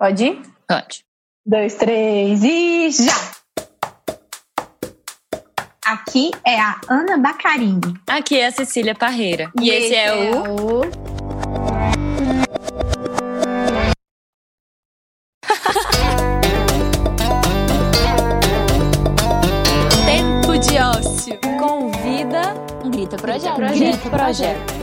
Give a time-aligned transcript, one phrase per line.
[0.00, 0.40] Pode ir?
[0.66, 1.04] Pode.
[1.44, 3.12] Dois, três e já!
[5.84, 8.00] Aqui é a Ana Bacarini.
[8.08, 9.52] Aqui é a Cecília Parreira.
[9.60, 10.80] E, esse, é, o...
[20.06, 21.38] Tempo de ócio.
[21.58, 22.54] Convida
[22.90, 23.58] Grita Projeto.
[23.58, 24.72] Grita Projeto.
[24.72, 24.79] Oi,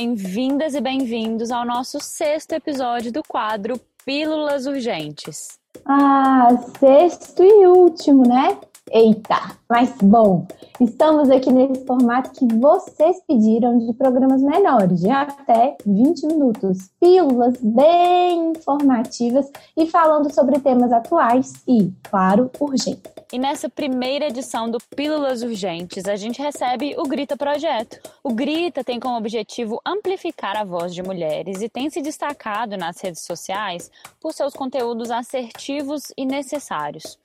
[0.00, 5.58] Bem-vindas e bem-vindos ao nosso sexto episódio do quadro Pílulas Urgentes.
[5.84, 8.56] Ah, sexto e último, né?
[8.90, 10.46] Eita, mas bom,
[10.80, 16.90] estamos aqui nesse formato que vocês pediram de programas menores, de até 20 minutos.
[16.98, 23.12] Pílulas bem informativas e falando sobre temas atuais e, claro, urgentes.
[23.30, 28.00] E nessa primeira edição do Pílulas Urgentes, a gente recebe o Grita Projeto.
[28.24, 32.98] O Grita tem como objetivo amplificar a voz de mulheres e tem se destacado nas
[33.02, 37.18] redes sociais por seus conteúdos assertivos e necessários.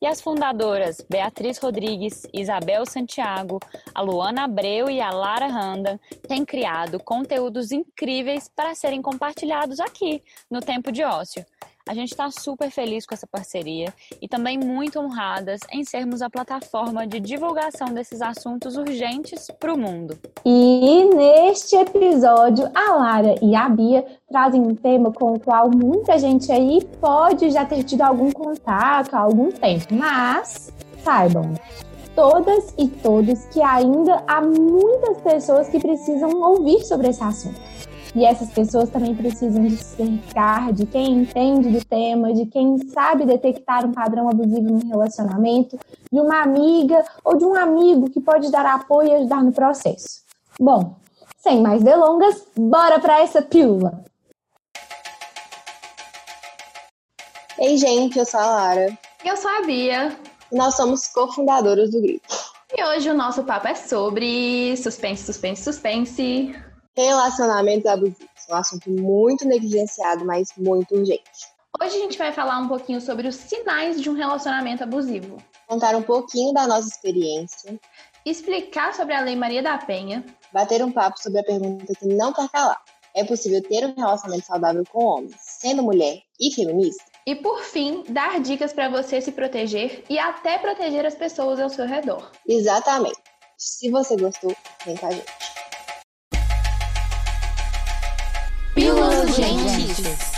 [0.00, 3.58] E as fundadoras Beatriz Rodrigues, Isabel Santiago,
[3.92, 10.22] a Luana Abreu e a Lara Randa têm criado conteúdos incríveis para serem compartilhados aqui
[10.48, 11.44] no Tempo de Ócio.
[11.88, 16.30] A gente está super feliz com essa parceria e também muito honradas em sermos a
[16.30, 20.16] plataforma de divulgação desses assuntos urgentes para o mundo.
[20.44, 26.16] E neste episódio, a Lara e a Bia trazem um tema com o qual muita
[26.20, 30.72] gente aí pode já ter tido algum contato há algum tempo, mas
[31.02, 31.54] saibam,
[32.14, 37.60] todas e todos que ainda há muitas pessoas que precisam ouvir sobre esse assunto.
[38.14, 43.24] E essas pessoas também precisam de cercar de quem entende do tema, de quem sabe
[43.24, 45.78] detectar um padrão abusivo no relacionamento,
[46.12, 50.22] de uma amiga ou de um amigo que pode dar apoio e ajudar no processo.
[50.58, 50.96] Bom,
[51.38, 54.04] sem mais delongas, bora para essa pílula!
[57.58, 58.98] Ei, gente, eu sou a Lara.
[59.22, 60.16] Eu sou a Bia.
[60.52, 62.26] Nós somos cofundadoras do Grito.
[62.76, 66.54] E hoje o nosso papo é sobre suspense, suspense, suspense.
[66.96, 68.28] Relacionamentos abusivos.
[68.48, 71.22] Um assunto muito negligenciado, mas muito urgente.
[71.80, 75.36] Hoje a gente vai falar um pouquinho sobre os sinais de um relacionamento abusivo.
[75.68, 77.78] Contar um pouquinho da nossa experiência.
[78.26, 80.24] Explicar sobre a Lei Maria da Penha.
[80.52, 82.82] Bater um papo sobre a pergunta que não quer calar.
[83.14, 87.09] É possível ter um relacionamento saudável com homens, sendo mulher e feminista?
[87.26, 91.68] E por fim, dar dicas para você se proteger e até proteger as pessoas ao
[91.68, 92.32] seu redor.
[92.48, 93.20] Exatamente.
[93.58, 95.32] Se você gostou, vem com a gente.
[98.74, 100.30] Pílulas Urgentes.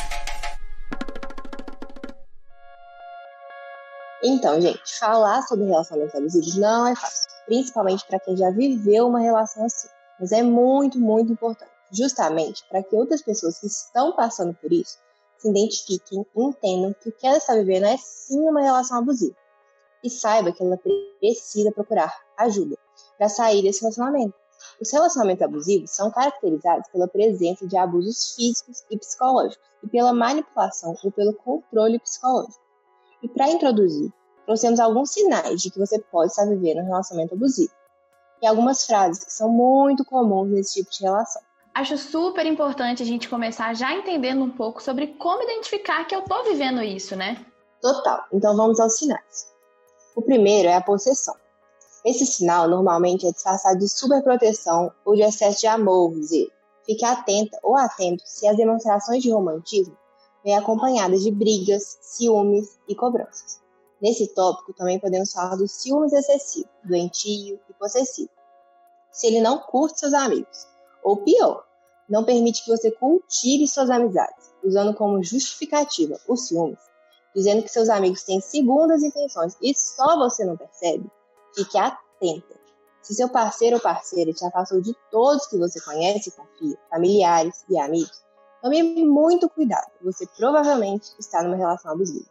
[4.24, 9.20] Então, gente, falar sobre relacionamentos abusivos não é fácil, principalmente para quem já viveu uma
[9.20, 9.88] relação assim.
[10.18, 14.98] Mas é muito, muito importante, justamente para que outras pessoas que estão passando por isso
[15.42, 19.36] se identifiquem e entendam que o que ela está vivendo é sim uma relação abusiva.
[20.02, 20.78] E saiba que ela
[21.18, 22.76] precisa procurar ajuda
[23.18, 24.34] para sair desse relacionamento.
[24.80, 30.94] Os relacionamentos abusivos são caracterizados pela presença de abusos físicos e psicológicos e pela manipulação
[31.02, 32.62] ou pelo controle psicológico.
[33.22, 34.12] E para introduzir,
[34.46, 37.72] trouxemos alguns sinais de que você pode estar vivendo um relacionamento abusivo.
[38.40, 41.42] E algumas frases que são muito comuns nesse tipo de relação.
[41.74, 46.22] Acho super importante a gente começar já entendendo um pouco sobre como identificar que eu
[46.22, 47.44] tô vivendo isso, né?
[47.80, 48.24] Total.
[48.32, 49.50] Então vamos aos sinais.
[50.14, 51.34] O primeiro é a possessão.
[52.04, 56.50] Esse sinal normalmente é disfarçado de superproteção ou de excesso de amor, dizer.
[56.84, 59.96] Fique atenta ou atento se as demonstrações de romantismo
[60.44, 63.60] vêm acompanhadas de brigas, ciúmes e cobranças.
[64.00, 68.30] Nesse tópico também podemos falar do ciúmes excessivo, doentio e possessivo.
[69.12, 70.66] Se ele não curte seus amigos,
[71.02, 71.64] ou pior,
[72.08, 76.78] não permite que você cultive suas amizades, usando como justificativa os ciúmes,
[77.34, 81.10] dizendo que seus amigos têm segundas intenções e só você não percebe,
[81.54, 82.60] fique atenta.
[83.00, 87.64] Se seu parceiro ou parceira te afastou de todos que você conhece e confia, familiares
[87.68, 88.22] e amigos,
[88.62, 92.30] tome muito cuidado, você provavelmente está numa relação abusiva.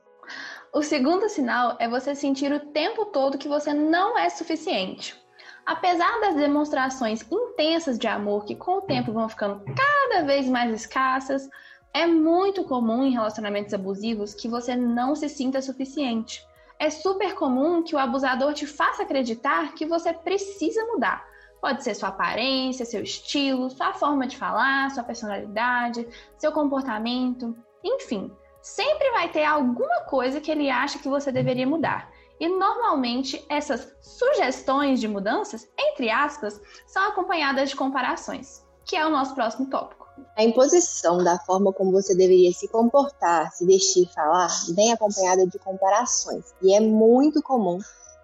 [0.73, 5.20] O segundo sinal é você sentir o tempo todo que você não é suficiente.
[5.65, 10.73] Apesar das demonstrações intensas de amor que com o tempo vão ficando cada vez mais
[10.73, 11.47] escassas,
[11.93, 16.45] é muito comum em relacionamentos abusivos que você não se sinta suficiente.
[16.79, 21.23] É super comum que o abusador te faça acreditar que você precisa mudar.
[21.61, 26.07] Pode ser sua aparência, seu estilo, sua forma de falar, sua personalidade,
[26.37, 28.31] seu comportamento, enfim,
[28.61, 32.10] sempre vai ter alguma coisa que ele acha que você deveria mudar.
[32.41, 39.11] E normalmente essas sugestões de mudanças, entre aspas, são acompanhadas de comparações, que é o
[39.11, 40.07] nosso próximo tópico.
[40.35, 45.45] A imposição da forma como você deveria se comportar, se vestir e falar vem acompanhada
[45.45, 46.45] de comparações.
[46.63, 47.77] E é muito comum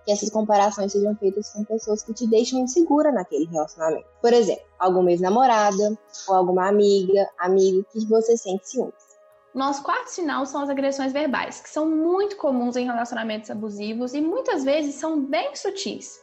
[0.03, 4.07] que essas comparações sejam feitas com pessoas que te deixam insegura naquele relacionamento.
[4.19, 5.95] Por exemplo, alguma ex-namorada
[6.27, 9.06] ou alguma amiga, amigo que você sente ciúmes.
[9.57, 14.21] Nosso quarto sinal são as agressões verbais, que são muito comuns em relacionamentos abusivos e
[14.21, 16.19] muitas vezes são bem sutis.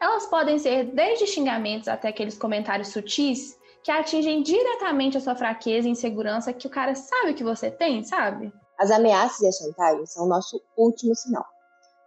[0.00, 5.88] Elas podem ser desde xingamentos até aqueles comentários sutis que atingem diretamente a sua fraqueza
[5.88, 8.52] e insegurança que o cara sabe que você tem, sabe?
[8.78, 11.44] As ameaças e as chantagens são o nosso último sinal.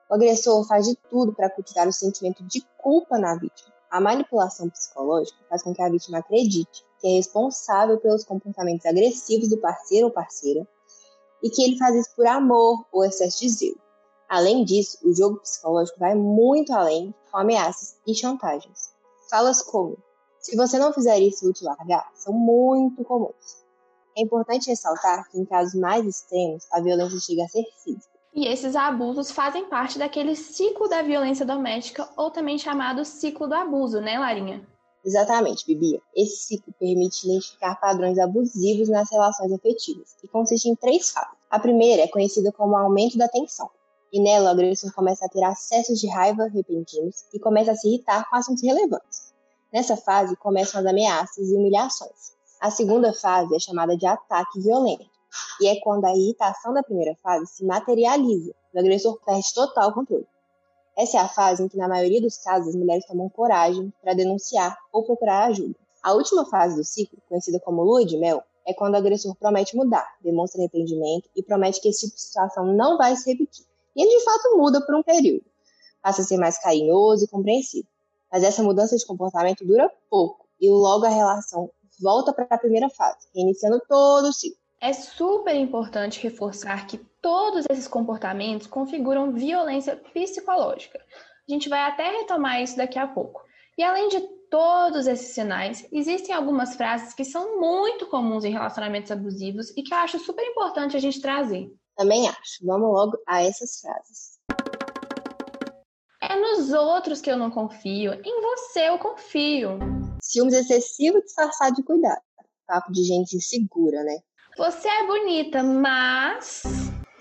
[0.09, 3.73] O agressor faz de tudo para cultivar o sentimento de culpa na vítima.
[3.91, 9.50] A manipulação psicológica faz com que a vítima acredite que é responsável pelos comportamentos agressivos
[9.50, 10.68] do parceiro ou parceira
[11.42, 13.80] e que ele faz isso por amor ou excesso de zelo.
[14.28, 18.94] Além disso, o jogo psicológico vai muito além com ameaças e chantagens.
[19.30, 19.98] Falas como:
[20.40, 23.63] se você não fizer isso, vou te largar, são muito comuns.
[24.18, 28.19] É importante ressaltar que, em casos mais extremos, a violência chega a ser física.
[28.34, 33.56] E esses abusos fazem parte daquele ciclo da violência doméstica, ou também chamado ciclo do
[33.56, 34.68] abuso, né, Larinha?
[35.04, 36.01] Exatamente, Bibia.
[36.16, 41.38] Esse ciclo permite identificar padrões abusivos nas relações afetivas e consiste em três fases.
[41.50, 43.69] A primeira é conhecida como aumento da tensão,
[44.12, 47.88] e nela o agressor começa a ter acessos de raiva repentinos e começa a se
[47.88, 49.34] irritar com assuntos relevantes.
[49.72, 52.34] Nessa fase começam as ameaças e humilhações.
[52.60, 55.06] A segunda fase é chamada de ataque violento,
[55.62, 60.28] e é quando a irritação da primeira fase se materializa, o agressor perde total controle.
[61.00, 64.13] Essa é a fase em que, na maioria dos casos, as mulheres tomam coragem para
[64.13, 65.74] denunciar ou procurar ajuda.
[66.04, 69.78] A última fase do ciclo, conhecida como lua de mel, é quando o agressor promete
[69.78, 73.66] mudar, demonstra arrependimento e promete que esse tipo de situação não vai se repetir.
[73.96, 75.46] E ele de fato muda por um período.
[76.01, 77.88] Passa a ser mais carinhoso e compreensivo.
[78.30, 82.90] Mas essa mudança de comportamento dura pouco e logo a relação volta para a primeira
[82.90, 84.60] fase, reiniciando todo o ciclo.
[84.81, 91.00] É super importante reforçar que todos esses comportamentos configuram violência psicológica.
[91.48, 93.42] A gente vai até retomar isso daqui a pouco.
[93.77, 94.19] E além de
[94.50, 99.94] todos esses sinais, existem algumas frases que são muito comuns em relacionamentos abusivos e que
[99.94, 101.71] eu acho super importante a gente trazer.
[101.95, 102.66] Também acho.
[102.66, 104.39] Vamos logo a essas frases.
[106.22, 109.80] É nos outros que eu não confio, em você eu confio.
[110.22, 112.22] Ciúmes excessivo disfarçado de cuidado.
[112.68, 114.19] Papo de gente insegura, né?
[114.57, 116.62] Você é bonita, mas.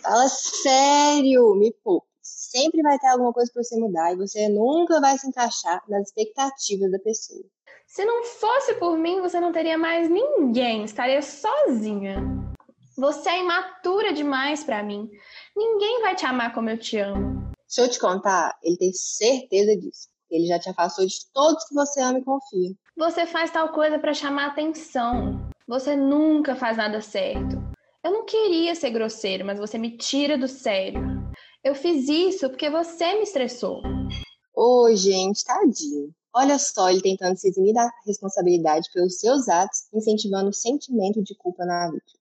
[0.09, 2.07] Fala sério, me poupe.
[2.23, 6.07] Sempre vai ter alguma coisa para você mudar e você nunca vai se encaixar nas
[6.07, 7.45] expectativas da pessoa.
[7.87, 12.23] Se não fosse por mim, você não teria mais ninguém, estaria sozinha.
[12.97, 15.11] Você é imatura demais para mim.
[15.55, 17.53] Ninguém vai te amar como eu te amo.
[17.67, 20.09] Se eu te contar, ele tem certeza disso.
[20.31, 22.71] Ele já te afastou de todos que você ama e confia.
[22.97, 25.39] Você faz tal coisa para chamar atenção.
[25.67, 27.68] Você nunca faz nada certo.
[28.09, 30.99] Eu não queria ser grosseiro, mas você me tira do sério.
[31.63, 33.83] Eu fiz isso porque você me estressou.
[34.57, 36.11] Ô, oh, gente, tadinho.
[36.35, 41.35] Olha só ele tentando se eximir da responsabilidade pelos seus atos, incentivando o sentimento de
[41.35, 42.19] culpa na vítima.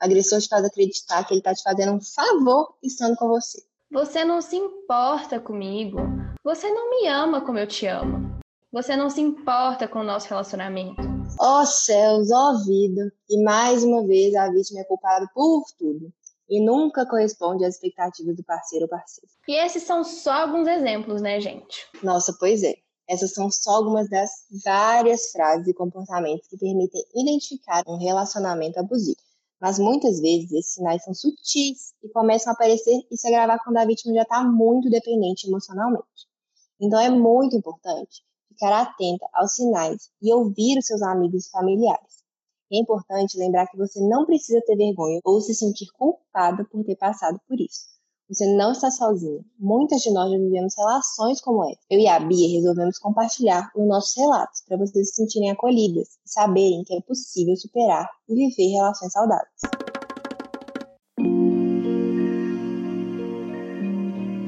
[0.00, 3.62] O agressor te faz acreditar que ele está te fazendo um favor estando com você.
[3.92, 5.98] Você não se importa comigo.
[6.42, 8.40] Você não me ama como eu te amo.
[8.72, 11.15] Você não se importa com o nosso relacionamento.
[11.38, 13.12] Ó oh, céus, ó oh, vida!
[13.28, 16.10] E mais uma vez a vítima é culpada por tudo
[16.48, 19.28] e nunca corresponde às expectativas do parceiro ou parceira.
[19.46, 21.86] E esses são só alguns exemplos, né, gente?
[22.02, 22.74] Nossa, pois é.
[23.08, 24.30] Essas são só algumas das
[24.64, 29.20] várias frases e comportamentos que permitem identificar um relacionamento abusivo.
[29.60, 33.76] Mas muitas vezes esses sinais são sutis e começam a aparecer e se agravar quando
[33.76, 36.26] a vítima já está muito dependente emocionalmente.
[36.80, 38.24] Então é muito importante
[38.56, 42.24] ficar atenta aos sinais e ouvir os seus amigos e familiares.
[42.72, 46.96] É importante lembrar que você não precisa ter vergonha ou se sentir culpada por ter
[46.96, 47.94] passado por isso.
[48.28, 49.40] Você não está sozinha.
[49.56, 51.78] Muitas de nós já vivemos relações como essa.
[51.88, 56.28] Eu e a Bia resolvemos compartilhar os nossos relatos para vocês se sentirem acolhidas e
[56.28, 59.60] saberem que é possível superar e viver relações saudáveis.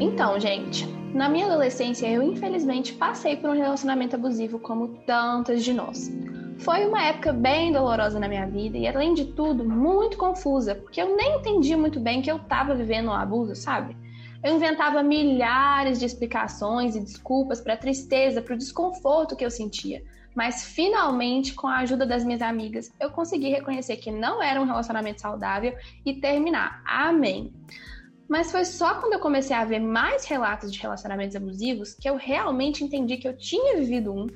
[0.00, 5.73] Então, gente, na minha adolescência, eu infelizmente passei por um relacionamento abusivo como tantas de
[5.73, 6.11] nós.
[6.59, 11.00] Foi uma época bem dolorosa na minha vida e, além de tudo, muito confusa, porque
[11.00, 13.97] eu nem entendia muito bem que eu estava vivendo um abuso, sabe?
[14.43, 19.50] Eu inventava milhares de explicações e desculpas para a tristeza, para o desconforto que eu
[19.50, 20.03] sentia.
[20.35, 24.65] Mas finalmente, com a ajuda das minhas amigas, eu consegui reconhecer que não era um
[24.65, 25.75] relacionamento saudável
[26.05, 26.83] e terminar.
[26.87, 27.53] Amém.
[28.28, 32.16] Mas foi só quando eu comecei a ver mais relatos de relacionamentos abusivos que eu
[32.16, 34.26] realmente entendi que eu tinha vivido um.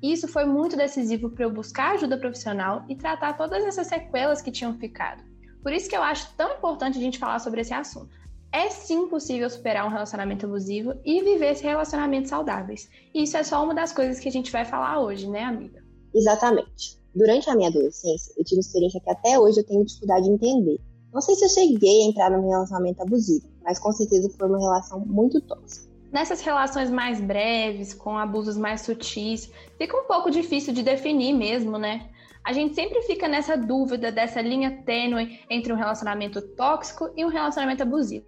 [0.00, 4.40] E isso foi muito decisivo para eu buscar ajuda profissional e tratar todas essas sequelas
[4.40, 5.24] que tinham ficado.
[5.62, 8.14] Por isso que eu acho tão importante a gente falar sobre esse assunto.
[8.52, 12.88] É sim possível superar um relacionamento abusivo e viver relacionamentos saudáveis.
[13.12, 15.82] E isso é só uma das coisas que a gente vai falar hoje, né, amiga?
[16.14, 17.02] Exatamente.
[17.12, 20.30] Durante a minha adolescência, eu tive uma experiência que até hoje eu tenho dificuldade de
[20.30, 20.78] entender.
[21.14, 24.58] Não sei se eu cheguei a entrar num relacionamento abusivo, mas com certeza foi uma
[24.58, 25.88] relação muito tóxica.
[26.10, 31.78] Nessas relações mais breves, com abusos mais sutis, fica um pouco difícil de definir mesmo,
[31.78, 32.10] né?
[32.44, 37.28] A gente sempre fica nessa dúvida dessa linha tênue entre um relacionamento tóxico e um
[37.28, 38.26] relacionamento abusivo.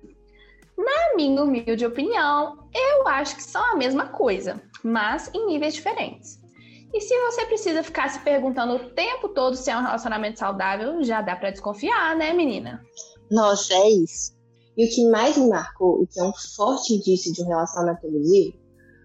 [0.79, 6.46] Na minha humilde opinião, eu acho que são a mesma coisa, mas em níveis diferentes.
[6.93, 11.03] E se você precisa ficar se perguntando o tempo todo se é um relacionamento saudável,
[11.03, 12.83] já dá para desconfiar, né, menina?
[13.31, 14.35] Nossa, é isso.
[14.77, 18.07] E o que mais me marcou, e que é um forte indício de um relacionamento
[18.07, 18.57] abusivo,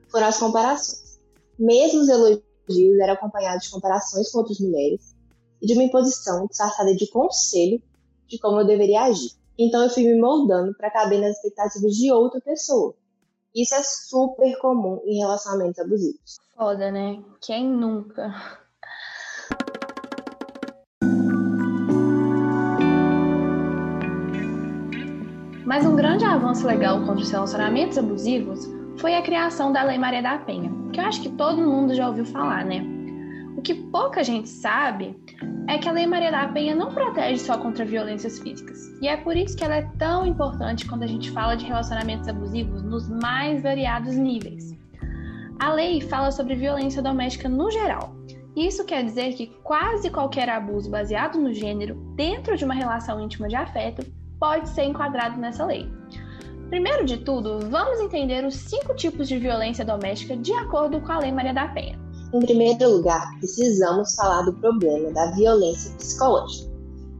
[0.09, 1.19] foram as comparações.
[1.57, 5.15] Mesmo os elogios eram acompanhados de comparações com outras mulheres
[5.61, 7.81] e de uma imposição disfarçada de conselho
[8.27, 9.31] de como eu deveria agir.
[9.57, 12.95] Então eu fui me moldando para caber nas expectativas de outra pessoa.
[13.53, 16.39] Isso é super comum em relacionamentos abusivos.
[16.61, 17.17] Foda, né?
[17.41, 18.35] Quem nunca?
[25.65, 30.21] Mas um grande avanço legal contra os relacionamentos abusivos foi a criação da Lei Maria
[30.21, 32.85] da Penha, que eu acho que todo mundo já ouviu falar, né?
[33.57, 35.19] O que pouca gente sabe
[35.67, 38.77] é que a Lei Maria da Penha não protege só contra violências físicas.
[39.01, 42.27] E é por isso que ela é tão importante quando a gente fala de relacionamentos
[42.27, 44.79] abusivos nos mais variados níveis.
[45.61, 48.15] A lei fala sobre violência doméstica no geral.
[48.55, 53.47] Isso quer dizer que quase qualquer abuso baseado no gênero dentro de uma relação íntima
[53.47, 54.03] de afeto
[54.39, 55.87] pode ser enquadrado nessa lei.
[56.71, 61.19] Primeiro de tudo, vamos entender os cinco tipos de violência doméstica de acordo com a
[61.19, 61.99] Lei Maria da Penha.
[62.33, 66.71] Em primeiro lugar, precisamos falar do problema da violência psicológica.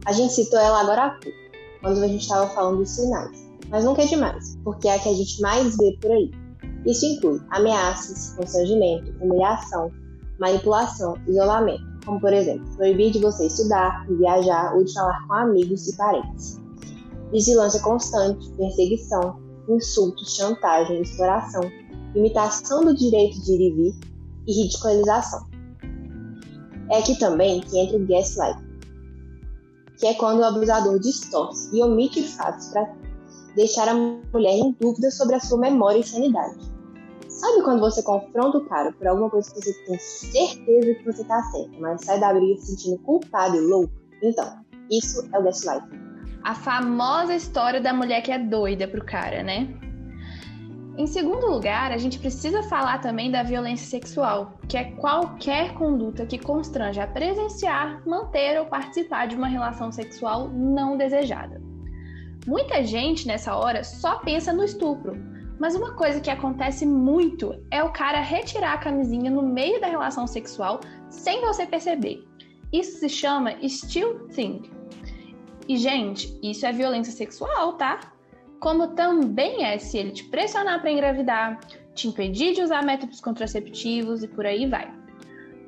[0.04, 1.38] A gente citou ela agora há pouco,
[1.80, 5.10] quando a gente estava falando dos sinais, mas nunca é demais, porque é a que
[5.10, 6.41] a gente mais vê por aí.
[6.86, 9.90] Isso inclui ameaças, constrangimento, humilhação,
[10.38, 15.86] manipulação, isolamento, como por exemplo, proibir de você estudar, viajar ou de falar com amigos
[15.88, 16.60] e parentes.
[17.30, 21.62] Vigilância constante, perseguição, insultos, chantagem, exploração,
[22.14, 23.94] limitação do direito de ir e vir
[24.46, 25.46] e ridicularização.
[26.90, 28.66] É aqui também que entra o gaslighting,
[29.98, 32.92] que é quando o abusador distorce e omite fatos para
[33.54, 36.71] deixar a mulher em dúvida sobre a sua memória e sanidade.
[37.42, 41.24] Sabe quando você confronta o cara por alguma coisa que você tem certeza que você
[41.24, 43.92] tá certo, mas sai da briga se sentindo culpado e louco?
[44.22, 46.00] Então, isso é o gaslighting.
[46.44, 49.76] A famosa história da mulher que é doida pro cara, né?
[50.96, 56.24] Em segundo lugar, a gente precisa falar também da violência sexual, que é qualquer conduta
[56.24, 61.60] que constrange a presenciar, manter ou participar de uma relação sexual não desejada.
[62.46, 67.82] Muita gente nessa hora só pensa no estupro, mas uma coisa que acontece muito é
[67.82, 72.24] o cara retirar a camisinha no meio da relação sexual sem você perceber.
[72.72, 74.62] Isso se chama still thing.
[75.68, 78.00] E, gente, isso é violência sexual, tá?
[78.58, 81.60] Como também é se ele te pressionar para engravidar,
[81.94, 84.92] te impedir de usar métodos contraceptivos e por aí vai.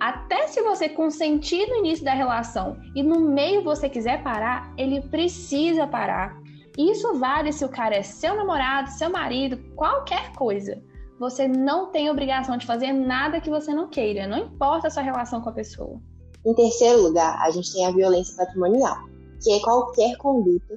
[0.00, 5.00] Até se você consentir no início da relação e no meio você quiser parar, ele
[5.03, 6.43] precisa parar
[6.76, 10.83] isso vale se o cara é seu namorado, seu marido, qualquer coisa.
[11.21, 15.02] Você não tem obrigação de fazer nada que você não queira, não importa a sua
[15.02, 16.00] relação com a pessoa.
[16.45, 18.97] Em terceiro lugar, a gente tem a violência patrimonial,
[19.40, 20.76] que é qualquer conduta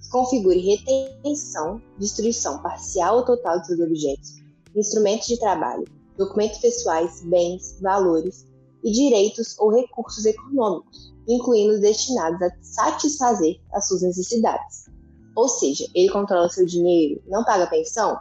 [0.00, 4.42] que configure retenção, destruição parcial ou total de seus objetos,
[4.74, 5.84] instrumentos de trabalho,
[6.18, 8.46] documentos pessoais, bens, valores
[8.82, 14.85] e direitos ou recursos econômicos, incluindo os destinados a satisfazer as suas necessidades
[15.36, 18.18] ou seja, ele controla seu dinheiro, não paga pensão,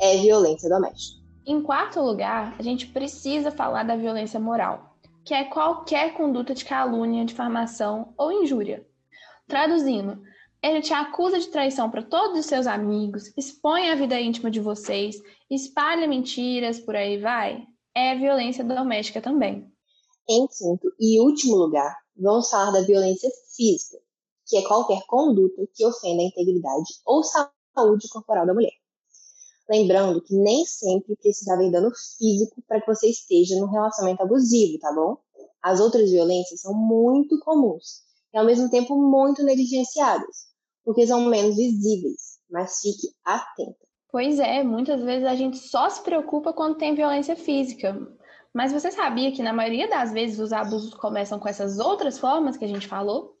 [0.00, 1.20] é violência doméstica.
[1.44, 6.64] Em quarto lugar, a gente precisa falar da violência moral, que é qualquer conduta de
[6.64, 8.86] calúnia, difamação ou injúria.
[9.46, 10.22] Traduzindo,
[10.62, 14.60] ele te acusa de traição para todos os seus amigos, expõe a vida íntima de
[14.60, 15.16] vocês,
[15.50, 17.66] espalha mentiras, por aí vai.
[17.94, 19.70] É violência doméstica também.
[20.28, 23.98] Em quinto e último lugar, vamos falar da violência física,
[24.46, 28.72] que é qualquer conduta que ofenda a integridade ou saúde corporal da mulher.
[29.68, 34.78] Lembrando que nem sempre precisa haver dano físico para que você esteja num relacionamento abusivo,
[34.78, 35.16] tá bom?
[35.62, 40.48] As outras violências são muito comuns e ao mesmo tempo muito negligenciadas,
[40.84, 43.84] porque são menos visíveis, mas fique atenta.
[44.12, 47.96] Pois é, muitas vezes a gente só se preocupa quando tem violência física.
[48.52, 52.56] Mas você sabia que na maioria das vezes os abusos começam com essas outras formas
[52.56, 53.33] que a gente falou?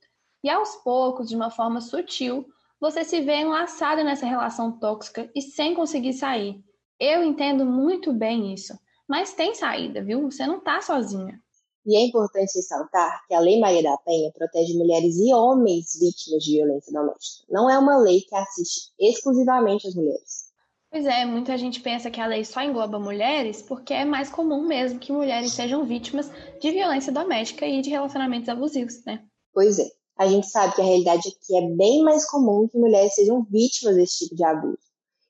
[0.44, 2.44] E aos poucos, de uma forma sutil,
[2.78, 6.62] você se vê enlaçado nessa relação tóxica e sem conseguir sair.
[7.00, 10.30] Eu entendo muito bem isso, mas tem saída, viu?
[10.30, 11.40] Você não tá sozinha.
[11.86, 16.44] E é importante ressaltar que a Lei Maria da Penha protege mulheres e homens vítimas
[16.44, 17.46] de violência doméstica.
[17.48, 20.52] Não é uma lei que assiste exclusivamente as mulheres.
[20.90, 24.66] Pois é, muita gente pensa que a lei só engloba mulheres porque é mais comum
[24.66, 29.24] mesmo que mulheres sejam vítimas de violência doméstica e de relacionamentos abusivos, né?
[29.52, 33.14] Pois é, a gente sabe que a realidade aqui é bem mais comum que mulheres
[33.14, 34.78] sejam vítimas desse tipo de abuso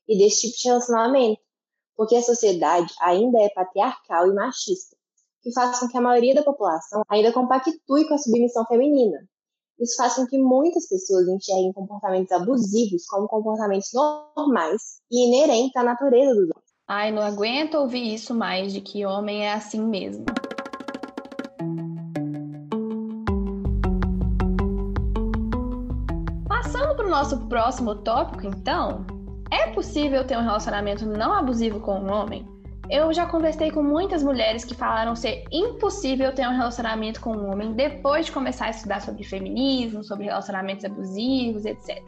[0.08, 1.40] e desse tipo de relacionamento,
[1.96, 4.96] porque a sociedade ainda é patriarcal e machista,
[5.42, 9.26] que faz com que a maioria da população ainda compactue com a submissão feminina,
[9.80, 15.82] isso faz com que muitas pessoas enxerguem comportamentos abusivos como comportamentos normais e inerentes à
[15.82, 16.74] natureza dos homens.
[16.86, 20.24] Ai, não aguento ouvir isso mais de que homem é assim mesmo.
[26.64, 29.04] Passando para o nosso próximo tópico, então,
[29.50, 32.49] é possível ter um relacionamento não abusivo com um homem?
[32.88, 37.52] Eu já conversei com muitas mulheres que falaram ser impossível ter um relacionamento com um
[37.52, 42.02] homem depois de começar a estudar sobre feminismo, sobre relacionamentos abusivos, etc.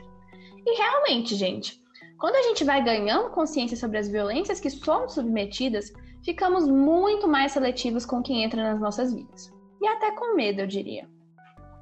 [0.64, 1.78] E realmente, gente,
[2.18, 5.92] quando a gente vai ganhando consciência sobre as violências que somos submetidas,
[6.24, 9.52] ficamos muito mais seletivos com quem entra nas nossas vidas.
[9.82, 11.06] E até com medo, eu diria.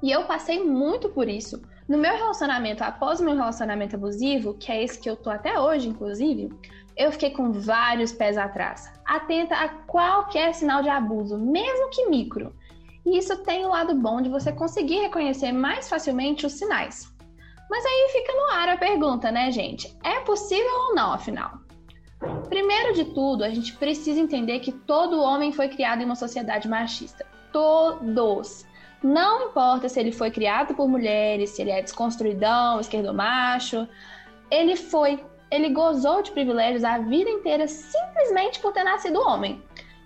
[0.03, 1.61] E eu passei muito por isso.
[1.87, 5.59] No meu relacionamento, após o meu relacionamento abusivo, que é esse que eu tô até
[5.59, 6.51] hoje, inclusive,
[6.97, 12.55] eu fiquei com vários pés atrás, atenta a qualquer sinal de abuso, mesmo que micro.
[13.05, 17.13] E isso tem o lado bom de você conseguir reconhecer mais facilmente os sinais.
[17.69, 19.95] Mas aí fica no ar a pergunta, né, gente?
[20.03, 21.59] É possível ou não, afinal?
[22.49, 26.67] Primeiro de tudo, a gente precisa entender que todo homem foi criado em uma sociedade
[26.67, 27.25] machista.
[27.51, 28.65] Todos.
[29.05, 33.87] Não importa se ele foi criado por mulheres, se ele é desconstruidão, esquerdomacho,
[34.49, 39.63] ele foi ele gozou de privilégios a vida inteira simplesmente por ter nascido homem.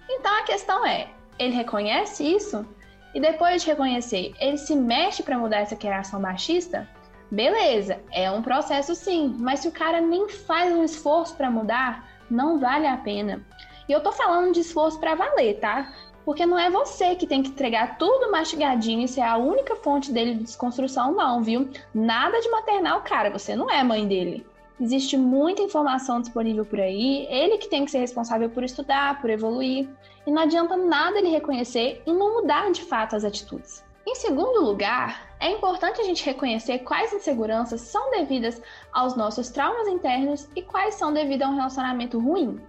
[0.10, 1.08] Então a questão é:
[1.40, 2.68] ele reconhece isso?
[3.16, 6.86] E depois de reconhecer, ele se mexe para mudar essa criação machista?
[7.32, 12.06] Beleza, é um processo sim, mas se o cara nem faz um esforço para mudar,
[12.30, 13.42] não vale a pena.
[13.88, 15.90] E eu tô falando de esforço para valer, tá?
[16.30, 20.12] Porque não é você que tem que entregar tudo mastigadinho e ser a única fonte
[20.12, 21.68] dele de desconstrução, não, viu?
[21.92, 24.46] Nada de maternal, cara, você não é mãe dele.
[24.80, 29.32] Existe muita informação disponível por aí, ele que tem que ser responsável por estudar, por
[29.32, 29.89] evoluir,
[30.24, 33.84] e não adianta nada ele reconhecer e não mudar de fato as atitudes.
[34.06, 38.62] Em segundo lugar, é importante a gente reconhecer quais inseguranças são devidas
[38.94, 42.62] aos nossos traumas internos e quais são devidas a um relacionamento ruim.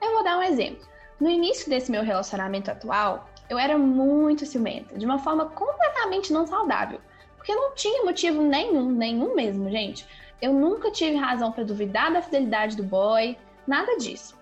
[0.00, 0.93] Eu vou dar um exemplo.
[1.20, 6.46] No início desse meu relacionamento atual, eu era muito ciumenta, de uma forma completamente não
[6.46, 7.00] saudável,
[7.36, 10.06] porque não tinha motivo nenhum, nenhum mesmo, gente
[10.44, 13.34] eu nunca tive razão para duvidar da fidelidade do boy,
[13.66, 14.38] nada disso.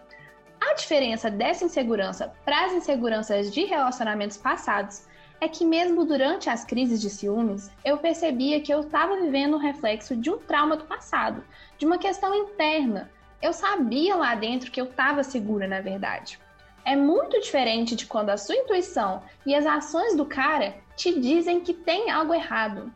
[0.60, 5.06] A diferença dessa insegurança para as inseguranças de relacionamentos passados
[5.40, 9.60] é que, mesmo durante as crises de ciúmes, eu percebia que eu estava vivendo um
[9.60, 11.44] reflexo de um trauma do passado,
[11.78, 13.08] de uma questão interna.
[13.40, 16.36] Eu sabia lá dentro que eu estava segura, na verdade.
[16.84, 21.60] É muito diferente de quando a sua intuição e as ações do cara te dizem
[21.60, 22.92] que tem algo errado.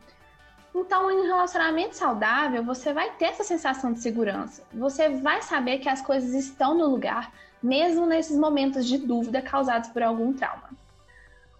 [0.75, 4.63] Então, em um relacionamento saudável, você vai ter essa sensação de segurança.
[4.73, 7.31] Você vai saber que as coisas estão no lugar,
[7.63, 10.69] mesmo nesses momentos de dúvida causados por algum trauma.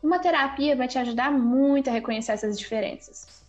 [0.04, 3.44] Uma terapia vai te ajudar muito a reconhecer essas diferenças.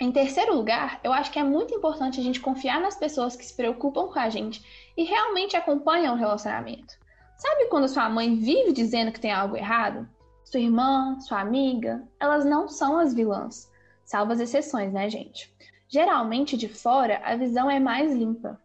[0.00, 3.44] Em terceiro lugar, eu acho que é muito importante a gente confiar nas pessoas que
[3.44, 4.62] se preocupam com a gente
[4.96, 6.98] e realmente acompanham o relacionamento.
[7.38, 10.06] Sabe quando sua mãe vive dizendo que tem algo errado?
[10.44, 13.70] Sua irmã, sua amiga, elas não são as vilãs
[14.08, 15.54] salvo as exceções, né, gente?
[15.86, 18.58] Geralmente de fora a visão é mais limpa.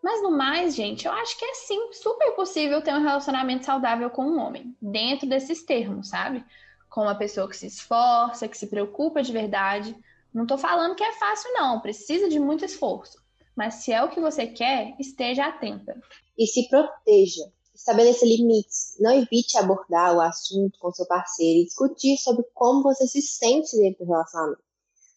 [0.00, 4.08] Mas no mais, gente, eu acho que é sim super possível ter um relacionamento saudável
[4.08, 6.44] com um homem, dentro desses termos, sabe?
[6.88, 9.96] Com uma pessoa que se esforça, que se preocupa de verdade.
[10.32, 13.18] Não tô falando que é fácil, não, precisa de muito esforço.
[13.56, 16.00] Mas se é o que você quer, esteja atenta.
[16.38, 17.50] E se proteja.
[17.78, 18.96] Estabeleça limites.
[18.98, 23.76] Não evite abordar o assunto com seu parceiro e discutir sobre como você se sente
[23.76, 24.62] dentro do relacionamento.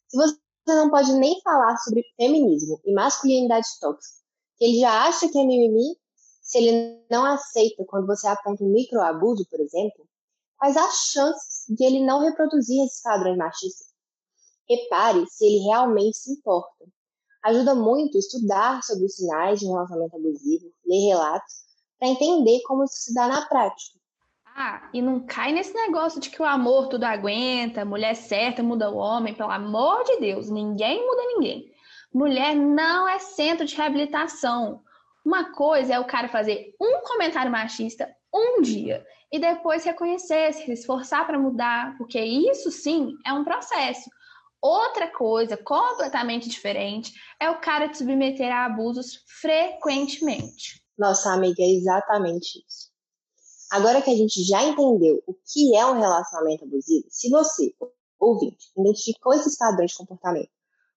[0.07, 4.21] Se você não pode nem falar sobre feminismo e masculinidade tóxica,
[4.57, 5.97] que ele já acha que é mimimi,
[6.39, 10.07] se ele não aceita quando você aponta um microabuso, por exemplo,
[10.59, 13.87] quais as chances de ele não reproduzir esses padrões machistas?
[14.69, 16.85] Repare se ele realmente se importa.
[17.43, 21.70] Ajuda muito estudar sobre os sinais de um relacionamento abusivo, ler relatos,
[22.01, 23.99] para entender como isso se dá na prática.
[24.43, 28.89] Ah, e não cai nesse negócio de que o amor tudo aguenta, mulher certa muda
[28.89, 31.71] o homem, pelo amor de Deus, ninguém muda ninguém.
[32.11, 34.81] Mulher não é centro de reabilitação.
[35.23, 40.71] Uma coisa é o cara fazer um comentário machista um dia e depois reconhecer, se
[40.71, 44.09] esforçar para mudar, porque isso sim é um processo.
[44.59, 50.80] Outra coisa completamente diferente é o cara te submeter a abusos frequentemente.
[51.01, 52.91] Nossa amiga, é exatamente isso.
[53.71, 57.73] Agora que a gente já entendeu o que é um relacionamento abusivo, se você,
[58.19, 60.51] ouvinte, identificou esses padrões de comportamento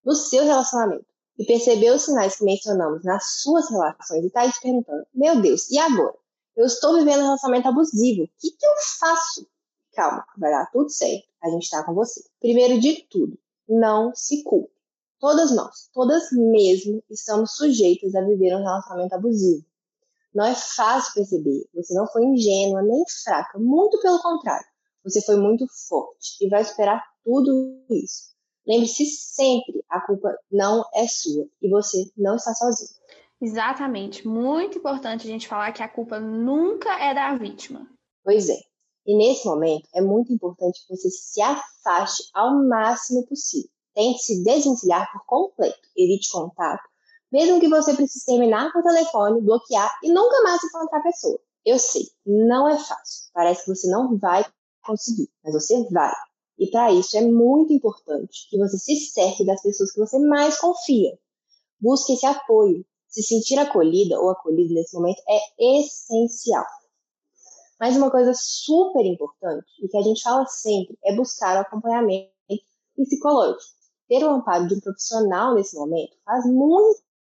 [0.05, 1.07] no seu relacionamento
[1.38, 5.40] e percebeu os sinais que mencionamos nas suas relações e está aí se perguntando: meu
[5.40, 6.19] Deus, e agora?
[6.55, 8.25] Eu estou vivendo um relacionamento abusivo.
[8.25, 9.49] O que, que eu faço?
[9.95, 11.25] Calma, vai dar tudo certo.
[11.43, 12.23] A gente está com você.
[12.40, 14.71] Primeiro de tudo, não se culpe.
[15.19, 19.64] Todas nós, todas mesmo, estamos sujeitas a viver um relacionamento abusivo.
[20.35, 21.68] Não é fácil perceber.
[21.75, 23.59] Você não foi ingênua nem fraca.
[23.59, 24.66] Muito pelo contrário.
[25.05, 28.35] Você foi muito forte e vai superar tudo isso.
[28.66, 32.90] Lembre-se sempre, a culpa não é sua e você não está sozinho.
[33.40, 34.27] Exatamente.
[34.27, 37.87] Muito importante a gente falar que a culpa nunca é da vítima.
[38.25, 38.59] Pois é.
[39.07, 43.68] E nesse momento é muito importante que você se afaste ao máximo possível.
[43.94, 45.88] Tente se desvencilhar por completo.
[45.94, 46.83] Evite contato,
[47.35, 51.37] mesmo que você precise terminar por telefone, bloquear e nunca mais encontrar a pessoa.
[51.66, 53.29] Eu sei, não é fácil.
[53.33, 54.47] Parece que você não vai
[54.85, 56.14] conseguir, mas você vai.
[56.57, 60.61] E para isso é muito importante que você se cerque das pessoas que você mais
[60.61, 61.18] confia.
[61.81, 62.87] Busque esse apoio.
[63.09, 65.40] Se sentir acolhida ou acolhido nesse momento é
[65.81, 66.64] essencial.
[67.81, 72.31] Mas uma coisa super importante e que a gente fala sempre é buscar o acompanhamento
[72.97, 73.75] psicológico.
[74.09, 76.44] Ter o amparo de um profissional nesse momento faz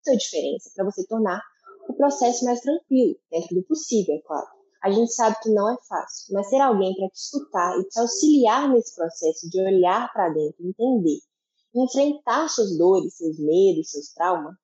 [0.05, 1.43] muita diferença para você tornar
[1.89, 4.47] o processo mais tranquilo, dentro do possível, é claro.
[4.83, 7.99] A gente sabe que não é fácil, mas ter alguém para te escutar e te
[7.99, 11.21] auxiliar nesse processo de olhar para dentro, entender,
[11.75, 14.55] enfrentar suas dores, seus medos, seus traumas,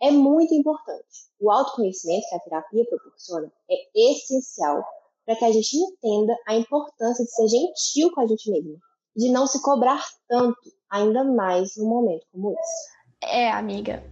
[0.00, 1.30] é muito importante.
[1.40, 4.84] O autoconhecimento que a terapia proporciona é essencial
[5.24, 8.78] para que a gente entenda a importância de ser gentil com a gente mesmo,
[9.14, 10.58] de não se cobrar tanto,
[10.90, 12.92] ainda mais num momento como esse.
[13.22, 14.02] É, amiga,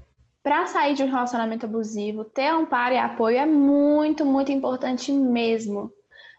[0.42, 5.92] para sair de um relacionamento abusivo, ter amparo e apoio é muito, muito importante mesmo.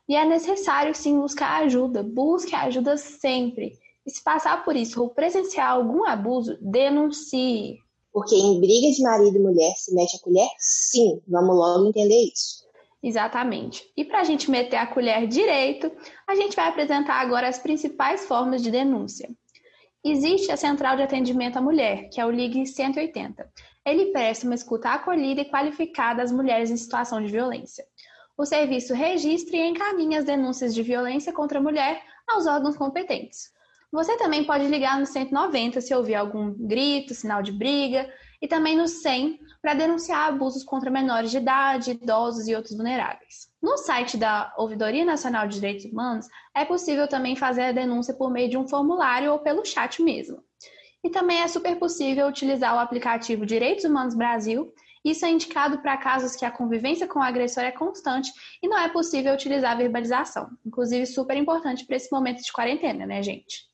[0.10, 2.04] E é necessário sim buscar ajuda.
[2.04, 3.74] Busque ajuda sempre.
[4.06, 7.78] E se passar por isso ou presenciar algum abuso, denuncie.
[8.12, 10.50] Porque em briga de marido e mulher se mete a colher?
[10.58, 12.62] Sim, vamos logo entender isso.
[13.02, 13.90] Exatamente.
[13.96, 15.92] E para a gente meter a colher direito,
[16.28, 19.30] a gente vai apresentar agora as principais formas de denúncia.
[20.04, 23.48] Existe a Central de Atendimento à Mulher, que é o Ligue 180.
[23.86, 27.86] Ele presta uma escuta acolhida e qualificada às mulheres em situação de violência.
[28.36, 33.52] O serviço registra e encaminha as denúncias de violência contra a mulher aos órgãos competentes.
[33.92, 38.76] Você também pode ligar no 190 se ouvir algum grito, sinal de briga, e também
[38.76, 43.52] no 100 para denunciar abusos contra menores de idade, idosos e outros vulneráveis.
[43.62, 46.26] No site da Ouvidoria Nacional de Direitos Humanos,
[46.56, 50.44] é possível também fazer a denúncia por meio de um formulário ou pelo chat mesmo.
[51.04, 54.74] E também é super possível utilizar o aplicativo Direitos Humanos Brasil.
[55.04, 58.78] Isso é indicado para casos que a convivência com o agressor é constante e não
[58.78, 60.48] é possível utilizar a verbalização.
[60.66, 63.66] Inclusive, super importante para esse momento de quarentena, né, gente?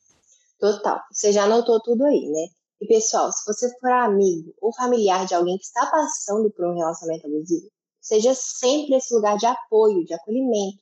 [0.60, 1.02] Total.
[1.12, 2.48] Você já anotou tudo aí, né?
[2.80, 6.76] E pessoal, se você for amigo ou familiar de alguém que está passando por um
[6.76, 7.68] relacionamento abusivo,
[8.00, 10.78] seja sempre esse lugar de apoio, de acolhimento.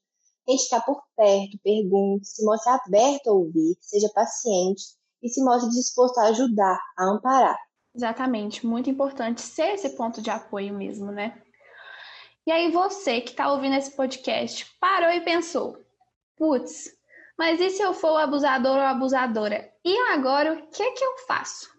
[0.45, 4.83] Tente estar por perto, pergunte, se mostre aberto a ouvir, seja paciente
[5.23, 7.57] e se mostre disposto a ajudar, a amparar.
[7.95, 11.41] Exatamente, muito importante ser esse ponto de apoio mesmo, né?
[12.45, 15.77] E aí você que está ouvindo esse podcast parou e pensou:
[16.37, 16.93] putz,
[17.37, 19.73] mas e se eu for o abusador ou abusadora?
[19.83, 21.74] E agora o que que eu faço?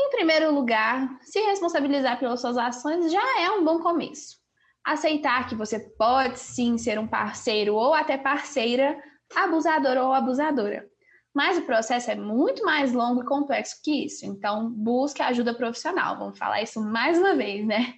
[0.00, 4.36] Em primeiro lugar, se responsabilizar pelas suas ações já é um bom começo.
[4.84, 8.96] Aceitar que você pode sim ser um parceiro ou até parceira
[9.34, 10.88] abusador ou abusadora.
[11.34, 14.24] Mas o processo é muito mais longo e complexo que isso.
[14.24, 16.16] Então, busque ajuda profissional.
[16.16, 17.94] Vamos falar isso mais uma vez, né?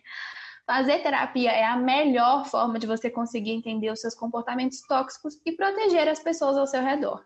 [0.67, 5.53] Fazer terapia é a melhor forma de você conseguir entender os seus comportamentos tóxicos e
[5.53, 7.25] proteger as pessoas ao seu redor.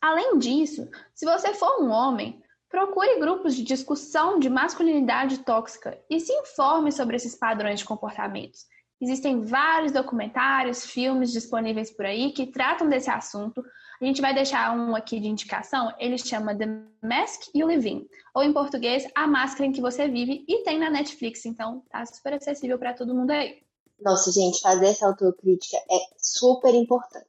[0.00, 6.18] Além disso, se você for um homem, Procure grupos de discussão de masculinidade tóxica e
[6.18, 8.64] se informe sobre esses padrões de comportamentos.
[8.98, 13.62] Existem vários documentários, filmes disponíveis por aí que tratam desse assunto.
[14.00, 16.64] A gente vai deixar um aqui de indicação, ele chama The
[17.02, 20.78] Mask You Live In, ou em português, A Máscara em que Você Vive, e tem
[20.78, 23.60] na Netflix, então tá super acessível para todo mundo aí.
[24.00, 27.26] Nossa, gente, fazer essa autocrítica é super importante.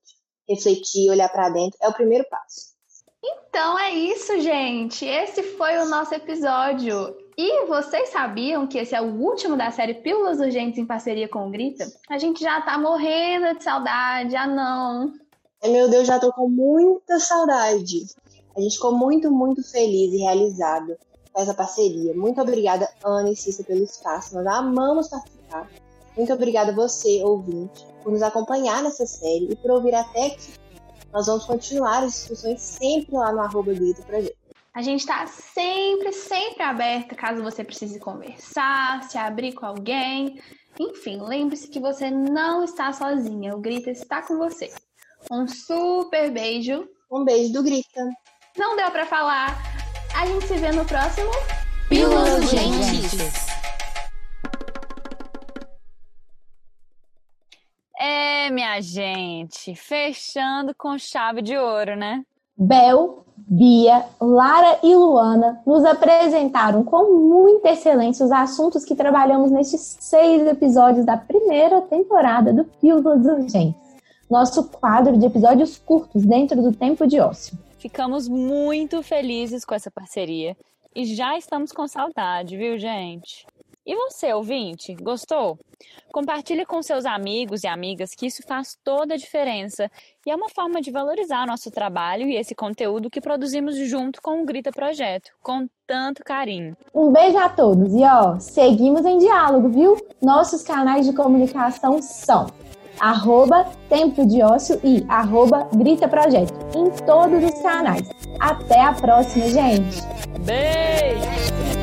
[0.48, 2.73] Refletir, olhar para dentro é o primeiro passo.
[3.24, 5.06] Então é isso, gente.
[5.06, 7.16] Esse foi o nosso episódio.
[7.38, 11.48] E vocês sabiam que esse é o último da série Pílulas Urgentes em parceria com
[11.48, 11.86] o Grita?
[12.10, 15.14] A gente já tá morrendo de saudade, ah não.
[15.64, 18.06] Meu Deus, já tô com muita saudade.
[18.56, 20.96] A gente ficou muito, muito feliz e realizado
[21.32, 22.14] com essa parceria.
[22.14, 24.36] Muito obrigada, Ana e Cissa, pelo espaço.
[24.36, 25.68] Nós amamos participar.
[26.16, 30.63] Muito obrigada você, ouvinte, por nos acompanhar nessa série e por ouvir até aqui.
[31.14, 34.36] Nós vamos continuar as discussões sempre lá no arroba Grita Projeto.
[34.74, 40.42] A gente está sempre, sempre aberta caso você precise conversar, se abrir com alguém.
[40.80, 43.56] Enfim, lembre-se que você não está sozinha.
[43.56, 44.74] O Grita está com você.
[45.32, 46.90] Um super beijo.
[47.12, 48.10] Um beijo do Grita.
[48.58, 49.56] Não deu para falar.
[50.20, 51.30] A gente se vê no próximo
[51.88, 53.43] Pílulas Urgentes.
[58.44, 62.26] É, minha gente, fechando com chave de ouro, né?
[62.58, 69.96] Bel, Bia, Lara e Luana nos apresentaram com muita excelência os assuntos que trabalhamos nestes
[69.98, 73.80] seis episódios da primeira temporada do Pílulas Urgentes,
[74.30, 77.58] nosso quadro de episódios curtos dentro do tempo de ócio.
[77.80, 80.58] Ficamos muito felizes com essa parceria
[80.94, 83.48] e já estamos com saudade, viu, gente?
[83.86, 85.58] E você, ouvinte, gostou?
[86.12, 89.92] Compartilhe com seus amigos e amigas que isso faz toda a diferença
[90.26, 94.42] e é uma forma de valorizar nosso trabalho e esse conteúdo que produzimos junto com
[94.42, 96.78] o Grita Projeto, com tanto carinho.
[96.96, 99.98] Um beijo a todos e ó, seguimos em diálogo, viu?
[100.22, 102.48] Nossos canais de comunicação são
[103.02, 108.08] arroba Tempo de Ócio e arroba Grita Projeto, em todos os canais.
[108.40, 110.02] Até a próxima, gente!
[110.46, 111.83] Beijo!